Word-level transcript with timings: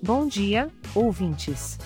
Bom 0.00 0.28
dia, 0.28 0.70
ouvintes. 0.94 1.76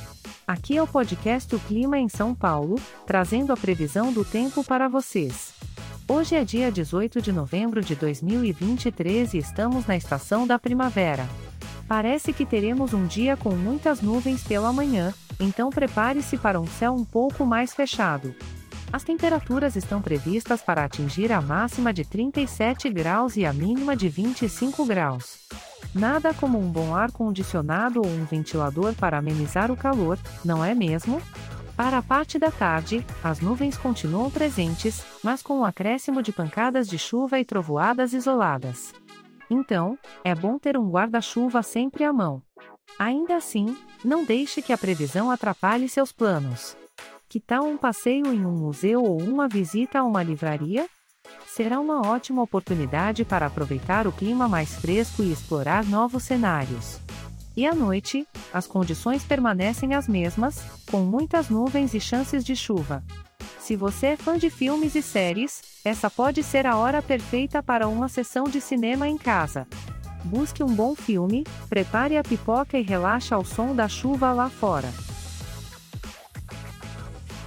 Aqui 0.47 0.77
é 0.77 0.83
o 0.83 0.87
podcast 0.87 1.55
O 1.55 1.59
Clima 1.61 1.99
em 1.99 2.11
São 2.11 2.35
Paulo, 2.35 2.79
trazendo 3.07 3.55
a 3.55 3.57
previsão 3.57 4.13
do 4.13 4.23
tempo 4.23 4.63
para 4.63 4.87
vocês. 4.87 5.55
Hoje 6.07 6.35
é 6.35 6.45
dia 6.45 6.71
18 6.71 7.23
de 7.23 7.33
novembro 7.33 7.81
de 7.81 7.97
2023 7.97 9.33
e 9.33 9.39
estamos 9.39 9.87
na 9.87 9.97
estação 9.97 10.47
da 10.47 10.59
primavera. 10.59 11.27
Parece 11.89 12.35
que 12.35 12.45
teremos 12.45 12.93
um 12.93 13.07
dia 13.07 13.35
com 13.35 13.57
muitas 13.57 14.03
nuvens 14.03 14.45
pela 14.45 14.75
manhã, 14.75 15.15
então 15.41 15.71
prepare-se 15.71 16.37
para 16.37 16.61
um 16.61 16.67
céu 16.67 16.93
um 16.93 17.07
pouco 17.07 17.47
mais 17.47 17.73
fechado. 17.73 18.35
As 18.93 19.03
temperaturas 19.03 19.75
estão 19.75 20.03
previstas 20.03 20.61
para 20.61 20.85
atingir 20.85 21.33
a 21.33 21.41
máxima 21.41 21.95
de 21.95 22.05
37 22.05 22.91
graus 22.91 23.39
e 23.39 23.47
a 23.47 23.55
mínima 23.55 23.97
de 23.97 24.11
25 24.11 24.85
graus. 24.85 25.39
Nada 25.95 26.33
como 26.33 26.59
um 26.59 26.71
bom 26.71 26.95
ar-condicionado 26.95 28.01
ou 28.01 28.07
um 28.07 28.25
ventilador 28.25 28.95
para 28.95 29.19
amenizar 29.19 29.71
o 29.71 29.77
calor, 29.77 30.19
não 30.45 30.65
é 30.65 30.75
mesmo? 30.75 31.21
Para 31.77 31.99
a 31.99 32.03
parte 32.03 32.39
da 32.39 32.51
tarde, 32.51 33.05
as 33.23 33.41
nuvens 33.41 33.77
continuam 33.77 34.31
presentes, 34.31 35.05
mas 35.23 35.43
com 35.43 35.61
um 35.61 35.65
acréscimo 35.65 36.23
de 36.23 36.33
pancadas 36.33 36.89
de 36.89 36.99
chuva 36.99 37.39
e 37.39 37.45
trovoadas 37.45 38.13
isoladas. 38.13 38.93
Então, 39.51 39.99
é 40.25 40.35
bom 40.35 40.59
ter 40.59 40.79
um 40.79 40.89
guarda-chuva 40.89 41.63
sempre 41.63 42.05
à 42.05 42.13
mão. 42.13 42.43
Ainda 42.99 43.37
assim, 43.37 43.77
não 44.05 44.25
deixe 44.25 44.63
que 44.63 44.73
a 44.73 44.79
previsão 44.79 45.31
atrapalhe 45.31 45.89
seus 45.89 46.13
planos. 46.13 46.77
Que 47.29 47.41
tal 47.41 47.65
um 47.65 47.77
passeio 47.77 48.33
em 48.33 48.45
um 48.45 48.53
museu 48.53 49.03
ou 49.03 49.21
uma 49.21 49.49
visita 49.49 49.99
a 49.99 50.05
uma 50.05 50.23
livraria? 50.23 50.89
Será 51.55 51.79
uma 51.79 52.09
ótima 52.09 52.43
oportunidade 52.43 53.27
para 53.27 53.45
aproveitar 53.45 54.07
o 54.07 54.13
clima 54.13 54.49
mais 54.49 54.75
fresco 54.75 55.23
e 55.23 55.31
explorar 55.31 55.85
novos 55.85 56.23
cenários. 56.23 56.99
E 57.55 57.67
à 57.67 57.75
noite, 57.75 58.27
as 58.55 58.67
condições 58.67 59.23
permanecem 59.23 59.95
as 59.95 60.09
mesmas, 60.09 60.65
com 60.91 61.01
muitas 61.01 61.51
nuvens 61.51 61.93
e 61.93 62.01
chances 62.01 62.43
de 62.43 62.57
chuva. 62.57 63.05
Se 63.61 63.77
você 63.77 64.07
é 64.07 64.17
fã 64.17 64.39
de 64.39 64.49
filmes 64.49 64.95
e 64.95 65.03
séries, 65.03 65.61
essa 65.85 66.09
pode 66.09 66.43
ser 66.43 66.67
a 66.67 66.77
hora 66.77 67.03
perfeita 67.03 67.63
para 67.63 67.87
uma 67.87 68.09
sessão 68.09 68.45
de 68.45 68.59
cinema 68.59 69.07
em 69.07 69.19
casa. 69.19 69.67
Busque 70.25 70.63
um 70.63 70.75
bom 70.75 70.95
filme, 70.95 71.45
prepare 71.69 72.17
a 72.17 72.23
pipoca 72.23 72.79
e 72.79 72.83
relaxe 72.83 73.35
ao 73.35 73.45
som 73.45 73.75
da 73.75 73.89
chuva 73.89 74.33
lá 74.33 74.49
fora. 74.49 74.91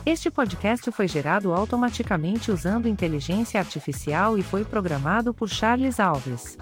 Este 0.06 0.30
podcast 0.30 0.92
foi 0.92 1.08
gerado 1.08 1.52
automaticamente 1.52 2.52
usando 2.52 2.88
inteligência 2.88 3.60
artificial 3.60 4.38
e 4.38 4.44
foi 4.44 4.64
programado 4.64 5.34
por 5.34 5.50
Charles 5.50 6.00
Alves. 6.00 6.56